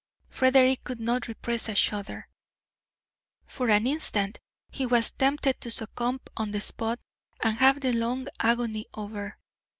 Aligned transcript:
Frederick 0.29 0.83
could 0.83 0.99
not 0.99 1.27
repress 1.27 1.69
a 1.69 1.75
shudder. 1.75 2.27
For 3.45 3.69
an 3.69 3.85
instant 3.85 4.39
he 4.71 4.87
was 4.87 5.11
tempted 5.11 5.61
to 5.61 5.69
succumb 5.69 6.21
on 6.35 6.49
the 6.49 6.59
spot 6.59 6.99
and 7.39 7.55
have 7.59 7.81
the 7.81 7.91
long 7.93 8.25
agony 8.39 8.87
over. 8.95 9.37